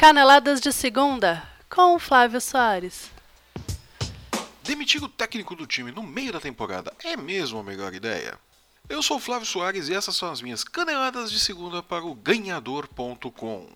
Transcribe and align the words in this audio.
Caneladas 0.00 0.60
de 0.60 0.70
segunda 0.72 1.42
com 1.68 1.98
Flávio 1.98 2.40
Soares. 2.40 3.10
Demitir 4.62 5.02
o 5.02 5.08
técnico 5.08 5.56
do 5.56 5.66
time 5.66 5.90
no 5.90 6.04
meio 6.04 6.32
da 6.32 6.38
temporada 6.38 6.94
é 7.02 7.16
mesmo 7.16 7.58
a 7.58 7.64
melhor 7.64 7.92
ideia? 7.92 8.38
Eu 8.88 9.02
sou 9.02 9.16
o 9.16 9.20
Flávio 9.20 9.44
Soares 9.44 9.88
e 9.88 9.94
essas 9.94 10.14
são 10.14 10.30
as 10.30 10.40
minhas 10.40 10.62
caneladas 10.62 11.32
de 11.32 11.40
segunda 11.40 11.82
para 11.82 12.04
o 12.04 12.14
ganhador.com. 12.14 13.66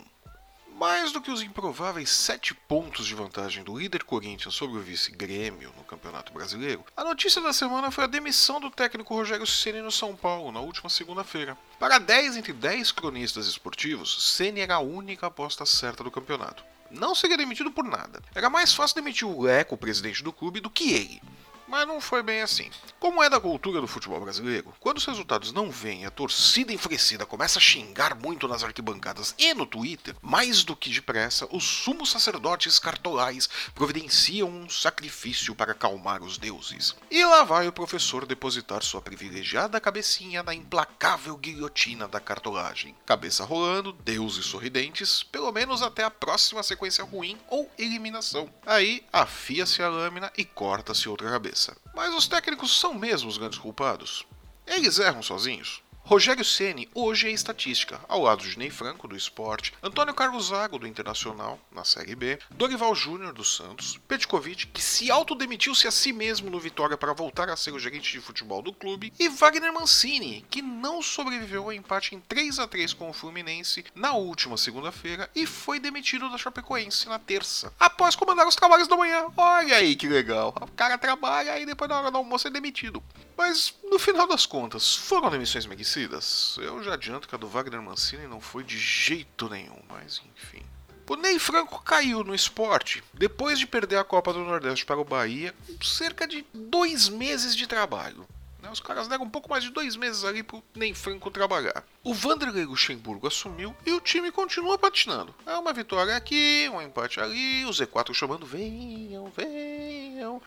Mais 0.75 1.11
do 1.11 1.21
que 1.21 1.29
os 1.29 1.43
improváveis 1.43 2.09
7 2.09 2.55
pontos 2.55 3.05
de 3.05 3.13
vantagem 3.13 3.63
do 3.63 3.77
líder 3.77 4.03
Corinthians 4.03 4.55
sobre 4.55 4.79
o 4.79 4.81
vice 4.81 5.11
Grêmio 5.11 5.71
no 5.77 5.83
Campeonato 5.83 6.33
Brasileiro, 6.33 6.83
a 6.97 7.03
notícia 7.03 7.39
da 7.41 7.53
semana 7.53 7.91
foi 7.91 8.05
a 8.05 8.07
demissão 8.07 8.59
do 8.59 8.71
técnico 8.71 9.13
Rogério 9.13 9.45
Ceni 9.45 9.81
no 9.81 9.91
São 9.91 10.15
Paulo 10.15 10.51
na 10.51 10.59
última 10.59 10.89
segunda-feira. 10.89 11.55
Para 11.79 11.99
10 11.99 12.37
entre 12.37 12.53
10 12.53 12.91
cronistas 12.91 13.45
esportivos, 13.45 14.33
Ceni 14.33 14.61
era 14.61 14.75
a 14.75 14.79
única 14.79 15.27
aposta 15.27 15.63
certa 15.63 16.03
do 16.03 16.11
campeonato. 16.11 16.63
Não 16.89 17.13
seria 17.13 17.37
demitido 17.37 17.71
por 17.71 17.83
nada. 17.83 18.21
Era 18.33 18.49
mais 18.49 18.73
fácil 18.73 18.95
demitir 18.95 19.27
o 19.27 19.41
Leco, 19.41 19.75
o 19.75 19.77
presidente 19.77 20.23
do 20.23 20.33
clube, 20.33 20.59
do 20.59 20.69
que 20.69 20.91
ele. 20.91 21.21
Mas 21.67 21.87
não 21.87 22.01
foi 22.01 22.21
bem 22.21 22.41
assim. 22.41 22.69
Como 22.99 23.23
é 23.23 23.29
da 23.29 23.39
cultura 23.39 23.81
do 23.81 23.87
futebol 23.87 24.19
brasileiro, 24.19 24.73
quando 24.79 24.97
os 24.97 25.05
resultados 25.05 25.51
não 25.51 25.71
vêm, 25.71 26.05
a 26.05 26.11
torcida 26.11 26.73
enfurecida 26.73 27.25
começa 27.25 27.59
a 27.59 27.61
xingar 27.61 28.15
muito 28.15 28.47
nas 28.47 28.63
arquibancadas 28.63 29.33
e 29.37 29.53
no 29.53 29.65
Twitter, 29.65 30.15
mais 30.21 30.63
do 30.63 30.75
que 30.75 30.89
depressa, 30.89 31.47
os 31.51 31.63
sumos 31.63 32.11
sacerdotes 32.11 32.79
cartolais 32.79 33.49
providenciam 33.73 34.49
um 34.49 34.69
sacrifício 34.69 35.55
para 35.55 35.71
acalmar 35.71 36.21
os 36.21 36.37
deuses. 36.37 36.95
E 37.09 37.23
lá 37.25 37.43
vai 37.43 37.67
o 37.67 37.73
professor 37.73 38.25
depositar 38.25 38.83
sua 38.83 39.01
privilegiada 39.01 39.79
cabecinha 39.79 40.43
na 40.43 40.53
implacável 40.53 41.35
guilhotina 41.37 42.07
da 42.07 42.19
cartolagem. 42.19 42.95
Cabeça 43.05 43.43
rolando, 43.43 43.93
deuses 43.93 44.45
sorridentes, 44.45 45.23
pelo 45.23 45.51
menos 45.51 45.81
até 45.81 46.03
a 46.03 46.11
próxima 46.11 46.63
sequência 46.63 47.03
ruim 47.03 47.37
ou 47.47 47.69
eliminação. 47.77 48.49
Aí 48.65 49.05
afia-se 49.11 49.81
a 49.81 49.89
lâmina 49.89 50.31
e 50.37 50.45
corta-se 50.45 51.09
outra 51.09 51.29
cabeça 51.29 51.52
cabeça. 51.53 51.77
Mas 51.95 52.13
os 52.13 52.27
técnicos 52.27 52.77
são 52.79 52.93
mesmo 52.93 53.29
os 53.29 53.37
grandes 53.37 53.59
culpados? 53.59 54.25
Eles 54.65 54.97
erram 54.97 55.21
sozinhos? 55.21 55.81
Rogério 56.05 56.43
Ceni 56.43 56.89
hoje 56.93 57.29
é 57.29 57.31
estatística, 57.31 57.97
ao 58.09 58.21
lado 58.21 58.43
de 58.43 58.59
Ney 58.59 58.69
Franco 58.69 59.07
do 59.07 59.15
Esporte, 59.15 59.73
Antônio 59.81 60.13
Carlos 60.13 60.47
Zago 60.47 60.77
do 60.77 60.85
Internacional 60.85 61.57
na 61.71 61.85
Série 61.85 62.13
B, 62.13 62.37
Dorival 62.51 62.93
Júnior 62.93 63.31
do 63.31 63.45
Santos, 63.45 63.97
Petkovic, 64.05 64.67
que 64.67 64.81
se 64.81 65.09
autodemitiu-se 65.09 65.87
a 65.87 65.91
si 65.91 66.11
mesmo 66.11 66.49
no 66.49 66.59
Vitória 66.59 66.97
para 66.97 67.13
voltar 67.13 67.49
a 67.49 67.55
ser 67.55 67.71
o 67.71 67.79
gerente 67.79 68.11
de 68.11 68.19
futebol 68.19 68.61
do 68.61 68.73
clube, 68.73 69.13
e 69.17 69.29
Wagner 69.29 69.71
Mancini, 69.71 70.45
que 70.49 70.61
não 70.61 71.01
sobreviveu 71.01 71.63
ao 71.63 71.73
empate 71.73 72.15
em 72.15 72.19
3 72.19 72.59
a 72.59 72.67
3 72.67 72.93
com 72.93 73.09
o 73.09 73.13
Fluminense 73.13 73.85
na 73.95 74.11
última 74.11 74.57
segunda-feira 74.57 75.29
e 75.33 75.47
foi 75.47 75.79
demitido 75.79 76.29
da 76.29 76.37
Chapecoense 76.37 77.07
na 77.07 77.17
terça, 77.17 77.73
após 77.79 78.13
comandar 78.13 78.45
os 78.45 78.57
trabalhos 78.57 78.89
da 78.89 78.97
manhã. 78.97 79.27
Olha 79.37 79.77
aí 79.77 79.95
que 79.95 80.09
legal, 80.09 80.53
o 80.59 80.67
cara 80.73 80.97
trabalha 80.97 81.57
e 81.59 81.65
depois 81.65 81.89
na 81.89 81.97
hora 81.97 82.11
do 82.11 82.17
almoço 82.17 82.49
é 82.49 82.51
demitido. 82.51 83.01
Mas, 83.37 83.73
no 83.83 83.97
final 83.97 84.27
das 84.27 84.45
contas, 84.45 84.95
foram 84.95 85.29
demissões 85.29 85.65
merecidas? 85.65 86.55
Eu 86.59 86.83
já 86.83 86.93
adianto 86.93 87.27
que 87.27 87.35
a 87.35 87.37
do 87.37 87.47
Wagner 87.47 87.81
Mancini 87.81 88.27
não 88.27 88.39
foi 88.39 88.63
de 88.63 88.77
jeito 88.77 89.49
nenhum, 89.49 89.79
mas 89.89 90.21
enfim. 90.35 90.63
O 91.09 91.15
Ney 91.15 91.37
Franco 91.37 91.83
caiu 91.83 92.23
no 92.23 92.33
esporte 92.33 93.03
depois 93.13 93.59
de 93.59 93.67
perder 93.67 93.97
a 93.97 94.03
Copa 94.03 94.31
do 94.31 94.39
Nordeste 94.39 94.85
para 94.85 94.99
o 94.99 95.03
Bahia 95.03 95.53
com 95.67 95.83
cerca 95.83 96.25
de 96.25 96.45
dois 96.53 97.09
meses 97.09 97.55
de 97.55 97.67
trabalho. 97.67 98.25
Né? 98.61 98.69
Os 98.71 98.79
caras 98.79 99.09
deram 99.09 99.25
um 99.25 99.29
pouco 99.29 99.49
mais 99.49 99.63
de 99.63 99.69
dois 99.69 99.97
meses 99.97 100.23
ali 100.23 100.41
pro 100.41 100.63
Ney 100.73 100.93
Franco 100.93 101.29
trabalhar. 101.29 101.83
O 102.01 102.13
Vanderlei 102.13 102.63
Luxemburgo 102.63 103.27
assumiu 103.27 103.75
e 103.85 103.91
o 103.91 103.99
time 103.99 104.31
continua 104.31 104.77
patinando. 104.77 105.35
É 105.45 105.55
uma 105.57 105.73
vitória 105.73 106.15
aqui, 106.15 106.69
um 106.73 106.81
empate 106.81 107.19
ali, 107.19 107.65
o 107.65 107.69
Z4 107.69 108.13
chamando 108.13 108.45
venham, 108.45 109.29
venham. 109.35 110.02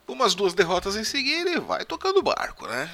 Umas 0.06 0.34
duas 0.34 0.54
derrotas 0.54 0.96
em 0.96 1.04
seguida 1.04 1.50
e 1.50 1.60
vai 1.60 1.84
tocando 1.84 2.18
o 2.18 2.22
barco, 2.22 2.66
né? 2.66 2.90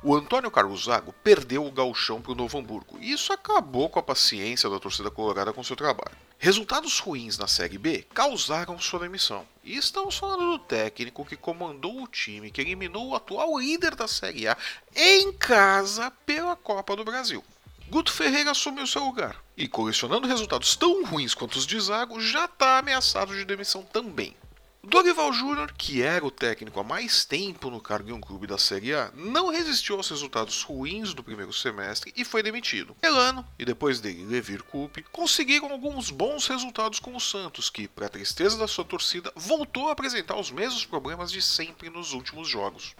O 0.00 0.14
Antônio 0.14 0.48
Carlos 0.48 0.84
Zago 0.84 1.12
perdeu 1.24 1.66
o 1.66 1.72
gauchão 1.72 2.22
para 2.22 2.30
o 2.30 2.34
Novo 2.34 2.56
Hamburgo 2.56 2.98
e 3.00 3.10
isso 3.10 3.32
acabou 3.32 3.90
com 3.90 3.98
a 3.98 4.02
paciência 4.02 4.70
da 4.70 4.78
torcida 4.78 5.10
colorada 5.10 5.52
com 5.52 5.64
seu 5.64 5.74
trabalho. 5.74 6.16
Resultados 6.38 7.00
ruins 7.00 7.36
na 7.36 7.48
Série 7.48 7.78
B 7.78 8.06
causaram 8.14 8.78
sua 8.78 9.00
demissão. 9.00 9.44
E 9.64 9.76
estamos 9.76 10.16
falando 10.16 10.52
do 10.52 10.58
técnico 10.60 11.24
que 11.24 11.36
comandou 11.36 12.00
o 12.00 12.06
time 12.06 12.52
que 12.52 12.60
eliminou 12.60 13.08
o 13.08 13.16
atual 13.16 13.58
líder 13.58 13.96
da 13.96 14.06
Série 14.06 14.46
A 14.46 14.56
em 14.94 15.32
casa 15.32 16.12
pela 16.24 16.54
Copa 16.54 16.94
do 16.94 17.04
Brasil. 17.04 17.42
Guto 17.90 18.12
Ferreira 18.12 18.52
assumiu 18.52 18.86
seu 18.86 19.02
lugar 19.02 19.42
e, 19.56 19.66
colecionando 19.66 20.28
resultados 20.28 20.76
tão 20.76 21.04
ruins 21.06 21.34
quanto 21.34 21.56
os 21.56 21.66
de 21.66 21.80
Zago, 21.80 22.20
já 22.20 22.44
está 22.44 22.78
ameaçado 22.78 23.34
de 23.34 23.44
demissão 23.44 23.82
também. 23.82 24.36
Dorival 24.82 25.32
Júnior, 25.32 25.72
que 25.76 26.02
era 26.02 26.24
o 26.24 26.30
técnico 26.30 26.78
há 26.78 26.84
mais 26.84 27.24
tempo 27.24 27.68
no 27.68 27.80
cargo 27.80 28.10
em 28.10 28.12
um 28.12 28.20
clube 28.20 28.46
da 28.46 28.56
Série 28.56 28.94
A, 28.94 29.10
não 29.12 29.48
resistiu 29.48 29.96
aos 29.96 30.08
resultados 30.08 30.62
ruins 30.62 31.12
do 31.12 31.22
primeiro 31.22 31.52
semestre 31.52 32.12
e 32.16 32.24
foi 32.24 32.44
demitido. 32.44 32.96
Elano, 33.02 33.44
e 33.58 33.64
depois 33.64 33.98
dele 34.00 34.24
Levir 34.24 34.62
Coupe, 34.62 35.02
conseguiram 35.10 35.72
alguns 35.72 36.10
bons 36.10 36.46
resultados 36.46 37.00
com 37.00 37.14
o 37.14 37.20
Santos, 37.20 37.68
que, 37.68 37.88
para 37.88 38.08
tristeza 38.08 38.56
da 38.56 38.68
sua 38.68 38.84
torcida, 38.84 39.32
voltou 39.34 39.88
a 39.88 39.92
apresentar 39.92 40.38
os 40.38 40.52
mesmos 40.52 40.86
problemas 40.86 41.32
de 41.32 41.42
sempre 41.42 41.90
nos 41.90 42.12
últimos 42.12 42.48
jogos. 42.48 42.94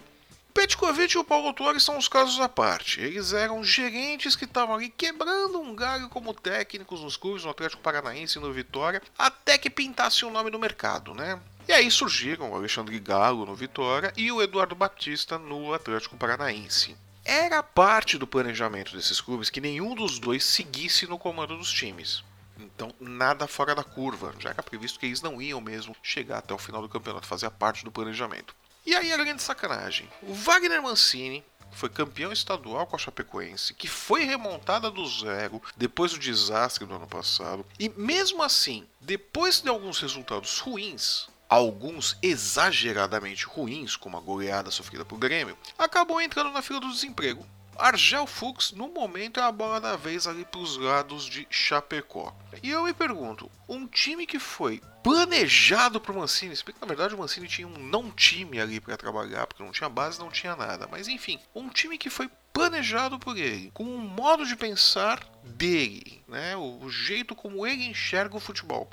Petkovic 0.53 1.15
e 1.15 1.17
o 1.17 1.23
Paulo 1.23 1.53
Torres 1.53 1.83
são 1.83 1.97
os 1.97 2.09
casos 2.09 2.41
à 2.41 2.49
parte. 2.49 2.99
Eles 2.99 3.31
eram 3.31 3.63
gerentes 3.63 4.35
que 4.35 4.43
estavam 4.43 4.75
ali 4.75 4.89
quebrando 4.89 5.61
um 5.61 5.73
galho 5.73 6.09
como 6.09 6.33
técnicos 6.33 7.01
nos 7.01 7.15
clubes 7.15 7.45
no 7.45 7.51
Atlético 7.51 7.81
Paranaense 7.81 8.37
e 8.37 8.41
no 8.41 8.51
Vitória, 8.51 9.01
até 9.17 9.57
que 9.57 9.69
pintasse 9.69 10.25
o 10.25 10.29
nome 10.29 10.51
no 10.51 10.59
mercado, 10.59 11.13
né? 11.13 11.39
E 11.69 11.71
aí 11.71 11.91
surgiram 11.91 12.49
o 12.49 12.55
Alexandre 12.55 12.99
Galo 12.99 13.45
no 13.45 13.53
Vitória 13.53 14.11
e 14.17 14.31
o 14.31 14.41
Eduardo 14.41 14.73
Batista 14.73 15.37
no 15.37 15.71
Atlético 15.71 16.17
Paranaense. 16.17 16.97
Era 17.23 17.61
parte 17.61 18.17
do 18.17 18.25
planejamento 18.25 18.97
desses 18.97 19.21
clubes 19.21 19.51
que 19.51 19.61
nenhum 19.61 19.93
dos 19.93 20.17
dois 20.17 20.43
seguisse 20.43 21.05
no 21.05 21.19
comando 21.19 21.55
dos 21.55 21.71
times. 21.71 22.23
Então, 22.57 22.91
nada 22.99 23.45
fora 23.45 23.75
da 23.75 23.83
curva, 23.83 24.33
já 24.39 24.49
era 24.49 24.63
previsto 24.63 24.99
que 24.99 25.05
eles 25.05 25.21
não 25.21 25.39
iam 25.39 25.61
mesmo 25.61 25.95
chegar 26.01 26.39
até 26.39 26.55
o 26.55 26.57
final 26.57 26.81
do 26.81 26.89
campeonato, 26.89 27.27
fazia 27.27 27.51
parte 27.51 27.85
do 27.85 27.91
planejamento. 27.91 28.55
E 28.83 28.95
aí 28.95 29.13
a 29.13 29.17
grande 29.17 29.43
sacanagem. 29.43 30.09
O 30.23 30.33
Wagner 30.33 30.81
Mancini 30.81 31.45
foi 31.71 31.87
campeão 31.87 32.31
estadual 32.31 32.87
com 32.87 32.95
a 32.95 32.99
Chapecoense, 32.99 33.75
que 33.75 33.87
foi 33.87 34.23
remontada 34.23 34.89
do 34.89 35.07
zero 35.07 35.61
depois 35.77 36.13
do 36.13 36.17
desastre 36.17 36.87
do 36.87 36.95
ano 36.95 37.05
passado. 37.05 37.63
E 37.77 37.89
mesmo 37.89 38.41
assim, 38.41 38.87
depois 38.99 39.61
de 39.61 39.69
alguns 39.69 39.99
resultados 39.99 40.57
ruins, 40.57 41.29
alguns 41.49 42.15
exageradamente 42.21 43.45
ruins, 43.45 43.95
como 43.95 44.15
a 44.15 44.21
goleada 44.21 44.69
sofrida 44.69 45.03
por 45.03 45.17
Grêmio, 45.17 45.57
acabou 45.77 46.21
entrando 46.21 46.51
na 46.51 46.61
fila 46.61 46.79
do 46.79 46.91
desemprego. 46.91 47.45
Argel 47.75 48.27
Fux, 48.27 48.73
no 48.73 48.89
momento, 48.89 49.39
é 49.39 49.43
a 49.43 49.51
bola 49.51 49.79
da 49.79 49.95
vez 49.95 50.27
ali 50.27 50.43
para 50.43 50.59
os 50.59 50.75
lados 50.75 51.25
de 51.25 51.47
Chapecó. 51.49 52.35
E 52.61 52.69
eu 52.69 52.83
me 52.83 52.93
pergunto, 52.93 53.49
um 53.69 53.87
time 53.87 54.27
que 54.27 54.37
foi 54.37 54.81
planejado 55.01 55.99
para 55.99 56.11
o 56.11 56.17
Mancini, 56.17 56.55
se 56.55 56.63
bem 56.63 56.75
que 56.75 56.81
na 56.81 56.87
verdade 56.87 57.15
o 57.15 57.17
Mancini 57.17 57.47
tinha 57.47 57.65
um 57.65 57.77
não 57.77 58.11
time 58.11 58.59
ali 58.59 58.81
para 58.81 58.97
trabalhar, 58.97 59.47
porque 59.47 59.63
não 59.63 59.71
tinha 59.71 59.89
base, 59.89 60.19
não 60.19 60.29
tinha 60.29 60.57
nada, 60.57 60.89
mas 60.91 61.07
enfim, 61.07 61.39
um 61.55 61.69
time 61.69 61.97
que 61.97 62.09
foi 62.09 62.29
planejado 62.51 63.17
por 63.17 63.37
ele, 63.37 63.71
com 63.73 63.85
um 63.85 63.97
modo 63.97 64.45
de 64.45 64.57
pensar 64.57 65.25
dele, 65.45 66.21
né, 66.27 66.57
o 66.57 66.89
jeito 66.89 67.33
como 67.33 67.65
ele 67.65 67.85
enxerga 67.85 68.35
o 68.35 68.41
futebol 68.41 68.89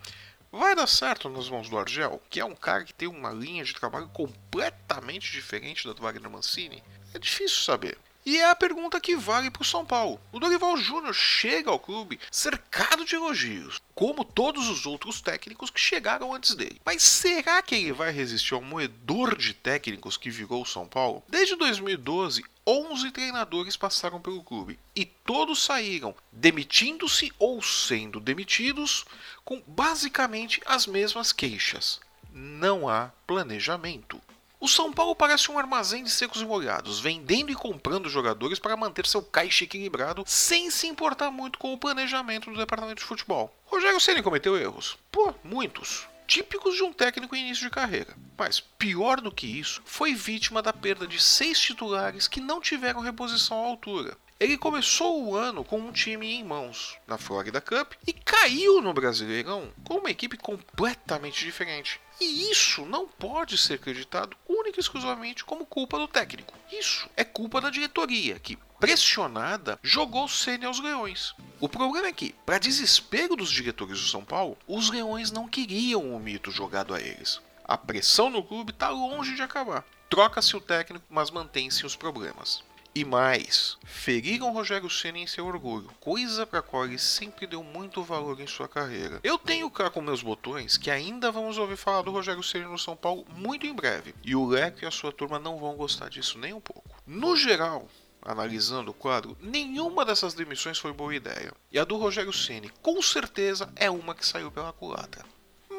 vai 0.57 0.75
dar 0.75 0.87
certo 0.87 1.29
nas 1.29 1.49
mãos 1.49 1.69
do 1.69 1.79
Argel, 1.79 2.21
que 2.31 2.41
é 2.41 2.45
um 2.45 2.55
cara 2.55 2.85
que 2.85 2.95
tem 2.95 3.09
uma 3.09 3.31
linha 3.31 3.65
de 3.65 3.75
trabalho 3.75 4.09
completamente 4.09 5.31
diferente 5.31 5.87
da 5.87 5.93
do 5.93 6.03
Wagner 6.03 6.31
Mancini? 6.31 6.83
É 7.15 7.19
difícil 7.19 7.63
saber. 7.63 7.99
E 8.27 8.39
é 8.39 8.51
a 8.51 8.57
pergunta 8.57 9.01
que 9.01 9.15
vale 9.15 9.53
para 9.53 9.63
o 9.63 9.65
São 9.65 9.87
Paulo. 9.87 10.21
O 10.33 10.41
Dorival 10.41 10.77
Júnior 10.77 11.15
chega 11.15 11.71
ao 11.71 11.79
clube 11.79 12.19
cercado 12.29 13.05
de 13.05 13.15
elogios, 13.15 13.81
como 13.95 14.25
todos 14.25 14.69
os 14.69 14.85
outros 14.85 15.21
técnicos 15.21 15.71
que 15.71 15.79
chegaram 15.79 16.35
antes 16.35 16.57
dele. 16.57 16.81
Mas 16.85 17.05
será 17.05 17.63
que 17.63 17.77
ele 17.77 17.93
vai 17.93 18.11
resistir 18.11 18.55
ao 18.55 18.61
moedor 18.61 19.39
de 19.39 19.55
técnicos 19.55 20.17
que 20.17 20.29
virou 20.29 20.63
o 20.63 20.67
São 20.67 20.89
Paulo? 20.89 21.23
Desde 21.29 21.55
2012, 21.55 22.45
11 22.67 23.13
treinadores 23.13 23.77
passaram 23.77 24.21
pelo 24.21 24.43
clube 24.43 24.77
e 24.95 25.05
todos 25.05 25.63
saíram 25.63 26.15
demitindo-se 26.33 27.33
ou 27.39 27.63
sendo 27.63 28.19
demitidos 28.19 29.05
com 29.45 29.63
basicamente 29.65 30.61
as 30.67 30.85
mesmas 30.85 31.33
queixas. 31.33 32.01
Não 32.33 32.89
há 32.89 33.13
planejamento. 33.25 34.21
O 34.59 34.67
São 34.67 34.93
Paulo 34.93 35.15
parece 35.15 35.51
um 35.51 35.59
armazém 35.59 36.03
de 36.03 36.11
secos 36.11 36.43
e 36.43 36.45
molhados, 36.45 36.99
vendendo 36.99 37.53
e 37.53 37.55
comprando 37.55 38.09
jogadores 38.09 38.59
para 38.59 38.77
manter 38.77 39.07
seu 39.07 39.23
caixa 39.23 39.63
equilibrado, 39.63 40.25
sem 40.27 40.71
se 40.71 40.89
importar 40.89 41.31
muito 41.31 41.59
com 41.59 41.73
o 41.73 41.79
planejamento 41.79 42.51
do 42.51 42.59
departamento 42.59 43.01
de 43.01 43.07
futebol. 43.07 43.55
Rogério 43.67 44.01
Ceni 44.01 44.23
cometeu 44.23 44.57
erros? 44.57 44.99
Pô, 45.13 45.33
muitos 45.45 46.09
típicos 46.27 46.75
de 46.75 46.83
um 46.83 46.93
técnico 46.93 47.35
em 47.35 47.47
início 47.47 47.65
de 47.65 47.71
carreira. 47.71 48.17
Mas, 48.37 48.61
pior 48.61 49.21
do 49.21 49.33
que 49.33 49.47
isso, 49.47 49.81
foi 49.85 50.15
vítima 50.15 50.61
da 50.61 50.73
perda 50.73 51.07
de 51.07 51.21
seis 51.21 51.59
titulares 51.59 52.29
que 52.29 52.41
não 52.41 52.61
tiveram 52.61 53.01
reposição 53.01 53.63
à 53.63 53.67
altura. 53.67 54.17
Ele 54.39 54.59
começou 54.59 55.25
o 55.25 55.35
ano 55.35 55.65
com 55.65 55.79
um 55.79 55.91
time 55.91 56.27
em 56.31 56.45
mãos 56.45 56.99
na 57.07 57.17
Florida 57.17 57.59
Cup 57.59 57.95
e 58.07 58.13
caiu 58.13 58.83
no 58.83 58.93
Brasileirão 58.93 59.73
com 59.83 59.95
uma 59.95 60.11
equipe 60.11 60.37
completamente 60.37 61.43
diferente. 61.43 61.99
E 62.21 62.51
isso 62.51 62.85
não 62.85 63.07
pode 63.09 63.57
ser 63.57 63.75
acreditado 63.75 64.37
única 64.77 64.81
e 64.81 64.81
exclusivamente 64.81 65.45
como 65.45 65.67
culpa 65.67 65.99
do 65.99 66.07
técnico. 66.07 66.55
Isso 66.71 67.09
é 67.17 67.25
culpa 67.25 67.61
da 67.61 67.71
diretoria, 67.71 68.39
que, 68.39 68.57
pressionada, 68.79 69.79
jogou 69.83 70.25
o 70.25 70.67
aos 70.67 70.81
Leões. 70.81 71.35
O 71.61 71.69
problema 71.69 72.09
é 72.09 72.13
que, 72.13 72.35
para 72.45 72.59
desespero 72.59 73.37
dos 73.37 73.51
diretores 73.51 74.01
do 74.01 74.09
São 74.09 74.25
Paulo, 74.25 74.57
os 74.67 74.91
Leões 74.91 75.31
não 75.31 75.49
queriam 75.49 76.15
o 76.15 76.21
mito 76.21 76.51
jogado 76.51 76.95
a 76.95 77.01
eles. 77.01 77.41
A 77.65 77.77
pressão 77.77 78.31
no 78.31 78.43
clube 78.43 78.71
está 78.71 78.91
longe 78.91 79.35
de 79.35 79.43
acabar. 79.43 79.85
Troca-se 80.09 80.57
o 80.57 80.61
técnico, 80.61 81.05
mas 81.11 81.31
mantém-se 81.31 81.85
os 81.85 81.97
problemas. 81.97 82.63
E 82.97 83.05
mais, 83.05 83.77
feriram 83.85 84.55
Rogério 84.55 84.89
Ceni 84.89 85.21
em 85.21 85.27
seu 85.27 85.45
orgulho, 85.45 85.91
coisa 86.01 86.47
para 86.47 86.63
qual 86.63 86.87
ele 86.87 86.99
sempre 86.99 87.47
deu 87.47 87.63
muito 87.63 88.03
valor 88.03 88.41
em 88.41 88.47
sua 88.47 88.67
carreira. 88.67 89.21
Eu 89.23 89.37
tenho 89.37 89.71
cá 89.71 89.91
com 89.91 90.01
meus 90.01 90.23
botões 90.23 90.79
que 90.79 90.91
ainda 90.91 91.31
vamos 91.31 91.59
ouvir 91.59 91.77
falar 91.77 92.01
do 92.01 92.11
Rogério 92.11 92.43
Ceni 92.43 92.65
no 92.65 92.79
São 92.79 92.97
Paulo 92.97 93.27
muito 93.37 93.67
em 93.67 93.75
breve, 93.75 94.15
e 94.25 94.35
o 94.35 94.47
Leco 94.47 94.83
e 94.83 94.87
a 94.87 94.91
sua 94.91 95.13
turma 95.13 95.39
não 95.39 95.59
vão 95.59 95.77
gostar 95.77 96.09
disso 96.09 96.39
nem 96.39 96.55
um 96.55 96.61
pouco. 96.61 96.97
No 97.07 97.37
geral, 97.37 97.87
analisando 98.23 98.93
o 98.93 98.95
quadro, 98.95 99.37
nenhuma 99.43 100.03
dessas 100.03 100.33
demissões 100.33 100.79
foi 100.79 100.95
boa 100.95 101.15
ideia. 101.15 101.53
E 101.71 101.79
a 101.79 101.85
do 101.85 101.99
Rogério 101.99 102.33
Ceni, 102.33 102.71
com 102.81 103.03
certeza, 103.03 103.71
é 103.77 103.91
uma 103.91 104.15
que 104.15 104.25
saiu 104.25 104.51
pela 104.51 104.73
culatra. 104.73 105.23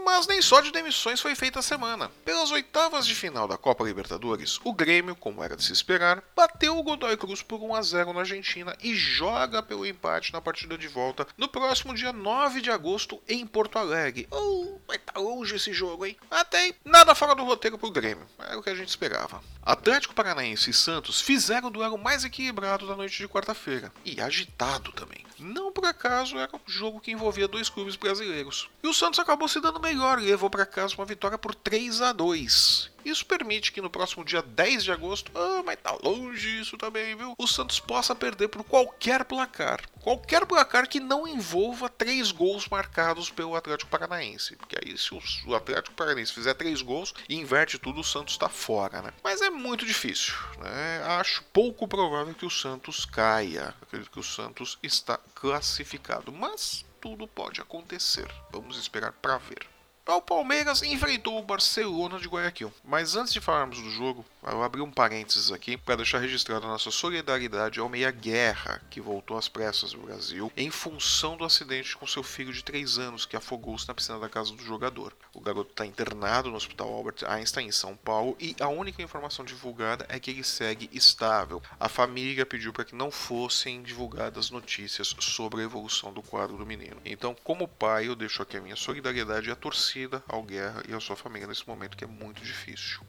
Mas 0.08 0.26
nem 0.26 0.42
só 0.42 0.62
de 0.62 0.72
demissões 0.72 1.20
foi 1.20 1.36
feita 1.36 1.60
a 1.60 1.62
semana. 1.62 2.10
Pelas 2.24 2.50
oitavas 2.50 3.06
de 3.06 3.14
final 3.14 3.46
da 3.46 3.58
Copa 3.58 3.84
Libertadores, 3.84 4.58
o 4.64 4.72
Grêmio, 4.72 5.18
como 5.18 5.44
era 5.44 5.58
de 5.58 5.62
se 5.62 5.74
esperar, 5.74 6.24
bateu 6.34 6.78
o 6.78 6.82
Godoy 6.82 7.18
Cruz 7.18 7.44
por 7.44 7.62
1 7.62 7.76
a 7.76 7.82
0 7.82 8.14
na 8.14 8.22
Argentina 8.22 8.74
e 8.82 8.96
joga 8.96 9.62
pelo 9.62 9.86
empate 9.86 10.32
na 10.32 10.40
partida 10.40 10.78
de 10.78 10.88
volta 10.88 11.28
no 11.38 11.50
próximo 11.50 11.94
dia 11.94 12.14
9 12.14 12.62
de 12.62 12.72
agosto 12.72 13.22
em 13.28 13.46
Porto 13.46 13.78
Alegre. 13.78 14.30
Oh, 14.32 14.80
vai 14.88 14.98
tá 14.98 15.20
longe 15.20 15.58
esse 15.58 15.74
jogo, 15.74 16.06
hein? 16.06 16.16
Até 16.32 16.58
aí, 16.58 16.76
nada 16.86 17.14
fora 17.14 17.36
do 17.36 17.44
roteiro 17.44 17.78
pro 17.78 17.92
Grêmio. 17.92 18.26
Era 18.40 18.58
o 18.58 18.64
que 18.64 18.70
a 18.70 18.76
gente 18.76 18.88
esperava. 18.88 19.44
Atlético 19.62 20.16
Paranaense 20.16 20.70
e 20.70 20.74
Santos 20.74 21.20
fizeram 21.20 21.68
o 21.68 21.72
duelo 21.72 21.98
mais 21.98 22.24
equilibrado 22.24 22.88
da 22.88 22.96
noite 22.96 23.18
de 23.18 23.28
quarta-feira. 23.28 23.92
E 24.06 24.22
agitado 24.22 24.94
também. 24.94 25.26
Não 25.38 25.72
por 25.72 25.86
acaso 25.86 26.38
era 26.38 26.56
um 26.56 26.60
jogo 26.66 27.02
que 27.02 27.12
envolvia 27.12 27.48
dois 27.48 27.70
clubes 27.70 27.98
brasileiros. 27.98 28.70
E 28.82 28.88
o 28.88 28.94
Santos 28.94 29.20
acabou 29.20 29.48
se 29.48 29.60
dando 29.60 29.82
melhor 29.82 29.97
e 30.22 30.26
levou 30.26 30.50
para 30.50 30.66
casa 30.66 30.96
uma 30.96 31.06
vitória 31.06 31.38
por 31.38 31.54
3 31.54 32.02
a 32.02 32.12
2. 32.12 32.92
Isso 33.08 33.26
permite 33.26 33.72
que 33.72 33.80
no 33.80 33.90
próximo 33.90 34.26
dia 34.26 34.42
10 34.42 34.84
de 34.84 34.92
agosto, 34.92 35.32
ah, 35.34 35.64
mas 35.66 35.80
tá 35.82 35.98
longe 36.04 36.60
isso 36.60 36.78
também, 36.78 37.16
viu? 37.16 37.34
O 37.38 37.48
Santos 37.48 37.80
possa 37.80 38.14
perder 38.14 38.50
por 38.50 38.66
qualquer 38.66 39.24
placar. 39.24 39.82
Qualquer 40.02 40.46
placar 40.46 40.90
que 40.90 41.00
não 41.00 41.26
envolva 41.26 41.88
três 41.88 42.32
gols 42.32 42.68
marcados 42.68 43.30
pelo 43.30 43.56
Atlético 43.56 43.90
Paranaense. 43.90 44.58
Porque 44.58 44.78
aí, 44.78 44.98
se 44.98 45.14
o 45.46 45.56
Atlético 45.56 45.96
Paranaense 45.96 46.34
fizer 46.34 46.54
três 46.56 46.82
gols 46.82 47.14
e 47.30 47.36
inverte 47.36 47.80
tudo, 47.80 48.02
o 48.02 48.04
Santos 48.04 48.34
está 48.34 48.50
fora, 48.50 49.02
né? 49.02 49.14
Mas 49.24 49.42
é 49.42 49.50
muito 49.50 49.86
difícil, 49.86 50.34
né? 50.60 51.02
Acho 51.06 51.44
pouco 51.54 51.88
provável 51.88 52.34
que 52.34 52.46
o 52.46 52.50
Santos 52.50 53.06
caia. 53.06 53.74
Acredito 53.82 54.12
que 54.12 54.20
o 54.20 54.24
Santos 54.24 54.78
está 54.84 55.18
classificado. 55.34 56.32
Mas 56.32 56.86
tudo 57.00 57.26
pode 57.26 57.62
acontecer. 57.62 58.30
Vamos 58.52 58.78
esperar 58.78 59.14
para 59.14 59.38
ver. 59.38 59.66
O 60.08 60.22
Palmeiras 60.22 60.82
enfrentou 60.84 61.38
o 61.38 61.44
Barcelona 61.44 62.18
de 62.18 62.30
Guayaquil. 62.30 62.72
Mas 62.84 63.16
antes 63.16 63.34
de 63.34 63.42
falarmos 63.42 63.82
do 63.82 63.90
jogo, 63.90 64.26
eu 64.52 64.64
abri 64.64 64.82
um 64.82 64.92
parênteses 64.92 65.52
aqui 65.52 65.78
para 65.78 65.96
deixar 65.96 66.20
registrada 66.20 66.66
a 66.66 66.70
nossa 66.70 66.92
solidariedade 66.92 67.80
ao 67.80 67.90
Meia 67.90 68.12
Guerra, 68.12 68.82
que 68.90 69.02
voltou 69.02 69.38
às 69.38 69.48
pressas 69.48 69.92
do 69.94 70.00
Brasil 70.00 70.52
em 70.56 70.70
função 70.70 71.38
do 71.38 71.44
acidente 71.44 71.96
com 71.96 72.08
seu 72.08 72.24
filho 72.24 72.54
de 72.54 72.64
3 72.64 72.98
anos 72.98 73.26
que 73.26 73.36
afogou-se 73.36 73.88
na 73.88 73.94
piscina 73.94 74.20
da 74.20 74.30
casa 74.30 74.54
do 74.54 74.64
jogador. 74.64 75.14
O 75.34 75.42
garoto 75.42 75.72
está 75.72 75.86
internado 75.86 76.50
no 76.50 76.58
Hospital 76.58 76.94
Albert 76.94 77.26
Einstein 77.28 77.68
em 77.68 77.72
São 77.72 77.96
Paulo 77.96 78.36
e 78.40 78.56
a 78.60 78.68
única 78.68 79.02
informação 79.02 79.44
divulgada 79.44 80.06
é 80.10 80.20
que 80.20 80.32
ele 80.32 80.44
segue 80.44 80.90
estável. 80.94 81.62
A 81.80 81.90
família 81.90 82.46
pediu 82.46 82.72
para 82.72 82.86
que 82.86 82.96
não 82.96 83.12
fossem 83.12 83.82
divulgadas 83.82 84.50
notícias 84.50 85.16
sobre 85.20 85.62
a 85.62 85.66
evolução 85.66 86.14
do 86.14 86.22
quadro 86.22 86.58
do 86.58 86.66
menino. 86.66 86.98
Então, 87.06 87.36
como 87.44 87.68
pai, 87.68 88.08
eu 88.08 88.16
deixo 88.16 88.42
aqui 88.42 88.58
a 88.58 88.62
minha 88.62 88.76
solidariedade 88.76 89.48
torcida 89.56 89.88
torcida 89.88 90.24
ao 90.28 90.44
Guerra 90.44 90.84
e 90.88 90.94
à 90.94 91.00
sua 91.00 91.16
família 91.16 91.48
nesse 91.48 91.68
momento 91.68 91.98
que 91.98 92.04
é 92.04 92.08
muito 92.08 92.44
difícil. 92.44 93.02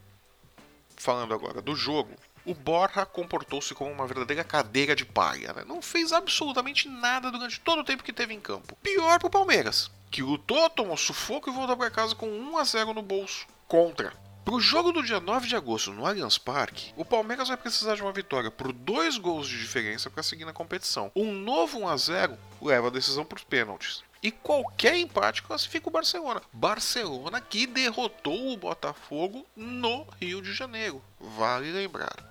Falando 0.99 1.33
agora 1.33 1.61
do 1.61 1.77
jogo, 1.77 2.13
o 2.45 2.53
Borja 2.53 3.05
comportou-se 3.05 3.73
como 3.73 3.89
uma 3.89 4.05
verdadeira 4.05 4.43
cadeira 4.43 4.93
de 4.93 5.05
palha. 5.05 5.53
Né? 5.53 5.63
Não 5.65 5.81
fez 5.81 6.11
absolutamente 6.11 6.89
nada 6.89 7.31
durante 7.31 7.57
todo 7.61 7.79
o 7.79 7.83
tempo 7.85 8.03
que 8.03 8.11
teve 8.11 8.33
em 8.33 8.39
campo. 8.39 8.75
Pior 8.83 9.17
pro 9.17 9.29
Palmeiras, 9.29 9.89
que 10.11 10.21
lutou, 10.21 10.69
tomou 10.69 10.97
sufoco 10.97 11.49
e 11.49 11.53
voltou 11.53 11.77
para 11.77 11.89
casa 11.89 12.13
com 12.13 12.27
1 12.27 12.57
a 12.57 12.63
0 12.65 12.93
no 12.93 13.01
bolso. 13.01 13.47
Contra. 13.65 14.11
Para 14.43 14.55
o 14.55 14.59
jogo 14.59 14.91
do 14.91 15.01
dia 15.01 15.21
9 15.21 15.47
de 15.47 15.55
agosto 15.55 15.93
no 15.93 16.05
Allianz 16.05 16.37
Parque, 16.37 16.91
o 16.97 17.05
Palmeiras 17.05 17.47
vai 17.47 17.55
precisar 17.55 17.95
de 17.95 18.01
uma 18.01 18.11
vitória 18.11 18.51
por 18.51 18.73
dois 18.73 19.17
gols 19.17 19.47
de 19.47 19.57
diferença 19.57 20.09
para 20.09 20.23
seguir 20.23 20.43
na 20.43 20.51
competição. 20.51 21.11
Um 21.15 21.31
novo 21.31 21.79
1 21.79 21.87
a 21.87 21.95
0 21.95 22.37
leva 22.61 22.87
a 22.87 22.91
decisão 22.91 23.23
para 23.23 23.37
os 23.37 23.43
pênaltis. 23.43 24.03
E 24.21 24.31
qualquer 24.31 24.97
empate 24.97 25.41
classifica 25.41 25.87
o 25.87 25.91
Barcelona. 25.91 26.41
Barcelona 26.51 27.39
que 27.39 27.65
derrotou 27.65 28.51
o 28.51 28.57
Botafogo 28.57 29.45
no 29.55 30.05
Rio 30.19 30.41
de 30.41 30.53
Janeiro. 30.53 31.01
Vale 31.19 31.71
lembrar. 31.71 32.29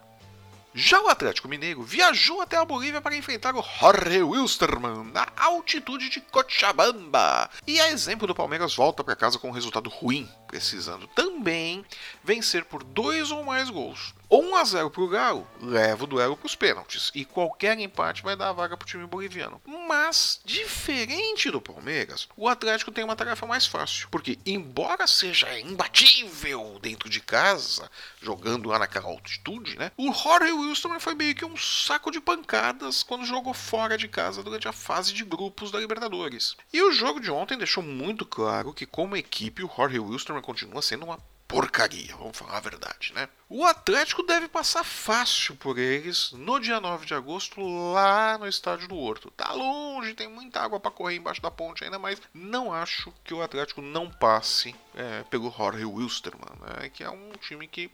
Já 0.75 1.01
o 1.01 1.09
Atlético 1.09 1.49
Mineiro 1.49 1.83
viajou 1.83 2.41
até 2.41 2.57
a 2.57 2.65
Bolívia 2.65 3.01
para 3.01 3.17
enfrentar 3.17 3.55
o 3.57 3.65
Jorge 3.81 4.23
Wilstermann 4.23 5.11
na 5.13 5.27
altitude 5.37 6.11
de 6.11 6.21
Cochabamba. 6.21 7.51
E 7.67 7.81
a 7.81 7.91
exemplo 7.91 8.27
do 8.27 8.35
Palmeiras 8.35 8.77
volta 8.77 9.03
para 9.03 9.17
casa 9.17 9.39
com 9.39 9.49
um 9.49 9.53
resultado 9.53 9.89
ruim, 9.89 10.29
precisando 10.49 11.07
também 11.09 11.85
vencer 12.25 12.65
por 12.65 12.83
dois 12.83 13.31
ou 13.31 13.45
mais 13.45 13.71
gols. 13.71 14.15
1 14.31 14.57
a 14.57 14.65
0 14.65 14.91
para 14.91 15.03
o 15.03 15.09
Galo 15.09 15.47
leva 15.59 16.05
o 16.05 16.07
duelo 16.07 16.37
para 16.37 16.47
os 16.47 16.55
pênaltis 16.55 17.11
e 17.15 17.25
qualquer 17.25 17.79
empate 17.79 18.23
vai 18.23 18.37
dar 18.37 18.51
a 18.51 18.53
vaga 18.53 18.77
para 18.77 18.85
o 18.85 18.89
time 18.89 19.07
boliviano. 19.07 19.61
Mas, 19.89 20.41
diferente 20.45 21.51
do 21.51 21.63
Palmeiras, 21.63 22.29
o 22.37 22.47
Atlético 22.47 22.93
tem 22.93 23.05
uma 23.05 23.17
tarefa 23.17 23.47
mais 23.47 23.67
fácil, 23.67 24.07
porque, 24.11 24.39
embora 24.45 25.07
seja 25.07 25.59
imbatível 25.59 26.79
dentro 26.83 27.09
de 27.09 27.21
casa, 27.21 27.91
jogando 28.21 28.69
lá 28.69 28.79
naquela 28.79 29.07
altitude, 29.07 29.79
né? 29.79 29.91
O 29.97 30.13
Jorge 30.13 30.53
Wilson 30.53 31.01
foi 31.01 31.15
meio 31.15 31.35
que 31.35 31.45
um 31.45 31.57
saco 31.57 32.11
de 32.11 32.21
pancadas 32.21 33.03
quando 33.03 33.25
jogou 33.25 33.55
fora 33.55 33.97
de 33.97 34.09
casa 34.09 34.43
durante 34.43 34.69
a 34.69 34.73
fase 34.73 35.15
de 35.15 35.25
grupos 35.25 35.71
da 35.71 35.81
Libertadores. 35.81 36.55
E 36.71 36.83
o 36.83 36.93
jogo 36.93 37.19
de 37.19 37.31
ontem 37.31 37.57
deixou 37.57 37.83
muito 37.83 38.27
claro 38.27 38.75
que, 38.75 38.85
como 38.85 39.17
equipe, 39.17 39.65
o 39.65 39.71
Jorge 39.75 39.99
Wilson 39.99 40.38
continua 40.43 40.83
sendo 40.83 41.05
uma 41.05 41.19
porcaria, 41.49 42.15
vamos 42.15 42.37
falar 42.37 42.59
a 42.59 42.61
verdade, 42.61 43.11
né? 43.15 43.27
O 43.49 43.65
Atlético 43.65 44.23
deve 44.23 44.47
passar 44.49 44.85
fácil 44.85 45.57
por 45.57 45.79
eles 45.79 46.31
no 46.33 46.61
dia 46.61 46.79
9 46.79 47.07
de 47.07 47.15
agosto 47.15 47.59
lá 47.95 48.37
no 48.37 48.47
estádio 48.47 48.87
do 48.87 48.97
Horto. 48.97 49.31
Tá 49.31 49.51
longe, 49.55 50.13
tem 50.13 50.29
muita 50.29 50.61
água 50.61 50.79
para 50.79 50.91
correr 50.91 51.17
embaixo 51.17 51.41
da 51.41 51.51
ponte 51.51 51.83
ainda, 51.83 51.99
mas 51.99 52.21
não 52.35 52.71
acho 52.71 53.11
que 53.25 53.33
o 53.33 53.41
Atlético 53.43 53.81
não 53.81 54.11
passe 54.11 54.77
é, 54.95 55.23
pelo 55.25 55.51
Jorge 55.51 55.87
Wilstermann, 55.87 56.55
né? 56.61 56.91
Que 56.91 57.03
é 57.03 57.09
um 57.11 57.33
time 57.41 57.67
que 57.67 57.91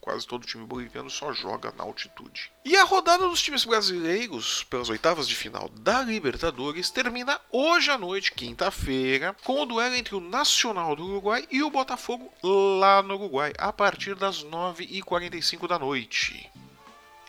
quase 0.00 0.26
todo 0.26 0.46
time 0.46 0.66
boliviano, 0.66 1.08
só 1.08 1.32
joga 1.32 1.72
na 1.76 1.84
altitude. 1.84 2.50
E 2.64 2.76
a 2.76 2.84
rodada 2.84 3.28
dos 3.28 3.42
times 3.42 3.64
brasileiros, 3.64 4.64
pelas 4.64 4.88
oitavas 4.88 5.28
de 5.28 5.34
final 5.34 5.68
da 5.68 6.02
Libertadores, 6.02 6.90
termina 6.90 7.40
hoje 7.50 7.90
à 7.90 7.98
noite, 7.98 8.32
quinta-feira, 8.32 9.34
com 9.44 9.62
o 9.62 9.66
duelo 9.66 9.94
entre 9.94 10.14
o 10.14 10.20
Nacional 10.20 10.96
do 10.96 11.04
Uruguai 11.04 11.46
e 11.50 11.62
o 11.62 11.70
Botafogo 11.70 12.32
lá 12.42 13.02
no 13.02 13.14
Uruguai, 13.14 13.52
a 13.58 13.72
partir 13.72 14.14
das 14.14 14.44
9h45 14.44 15.66
da 15.66 15.78
noite. 15.78 16.50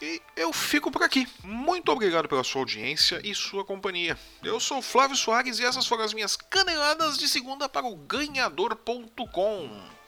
E 0.02 0.22
eu 0.36 0.54
fico 0.54 0.90
por 0.90 1.04
aqui. 1.04 1.28
Muito 1.44 1.92
obrigado 1.92 2.30
pela 2.30 2.44
sua 2.44 2.62
audiência 2.62 3.20
e 3.24 3.36
sua 3.36 3.66
companhia. 3.66 4.18
Eu 4.42 4.60
sou 4.60 4.82
Flávio 4.82 5.16
Soares 5.16 5.60
e 5.60 5.66
essas 5.66 5.86
foram 5.86 6.06
as 6.06 6.14
minhas 6.14 6.38
caneladas 6.38 7.18
de 7.18 7.28
segunda 7.28 7.68
para 7.68 7.86
o 7.86 7.96
ganhador.com. 7.96 9.99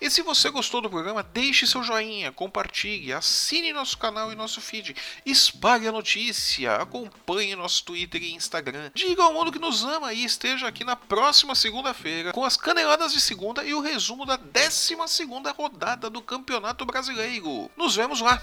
E 0.00 0.10
se 0.10 0.22
você 0.22 0.48
gostou 0.48 0.80
do 0.80 0.88
programa, 0.88 1.22
deixe 1.22 1.66
seu 1.66 1.82
joinha, 1.82 2.32
compartilhe, 2.32 3.12
assine 3.12 3.72
nosso 3.72 3.98
canal 3.98 4.32
e 4.32 4.34
nosso 4.34 4.60
feed, 4.60 4.96
espalhe 5.26 5.86
a 5.86 5.92
notícia, 5.92 6.76
acompanhe 6.76 7.54
nosso 7.54 7.84
Twitter 7.84 8.22
e 8.22 8.32
Instagram, 8.32 8.90
diga 8.94 9.22
ao 9.22 9.34
mundo 9.34 9.52
que 9.52 9.58
nos 9.58 9.84
ama 9.84 10.12
e 10.14 10.24
esteja 10.24 10.66
aqui 10.66 10.84
na 10.84 10.96
próxima 10.96 11.54
segunda-feira 11.54 12.32
com 12.32 12.44
as 12.44 12.56
caneladas 12.56 13.12
de 13.12 13.20
segunda 13.20 13.62
e 13.62 13.74
o 13.74 13.80
resumo 13.80 14.24
da 14.24 14.36
12 14.36 14.96
segunda 15.06 15.52
rodada 15.52 16.08
do 16.08 16.22
Campeonato 16.22 16.86
Brasileiro. 16.86 17.70
Nos 17.76 17.94
vemos 17.94 18.20
lá! 18.20 18.40